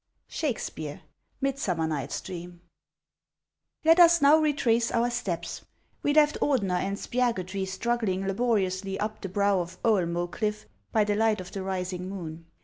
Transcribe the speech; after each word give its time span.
SHAKESPEARE: 0.29 1.01
Midsummer 1.41 1.85
Night's 1.85 2.21
Drc/im. 2.21 2.61
LET 3.85 3.99
us 3.99 4.19
now 4.19 4.37
retrace 4.39 4.89
our 4.89 5.11
steps. 5.11 5.63
We 6.01 6.11
left 6.11 6.39
Ordener 6.41 6.79
and 6.81 6.97
Spiagudry 6.97 7.67
struggling 7.67 8.25
laboriously 8.25 8.99
up 8.99 9.21
the 9.21 9.29
brow 9.29 9.59
of 9.59 9.77
Oe'lmce 9.83 10.31
cliff 10.31 10.65
by 10.91 11.03
the 11.03 11.13
light 11.13 11.39
of 11.39 11.51
the 11.51 11.61
rising 11.61 12.09
moon. 12.09 12.47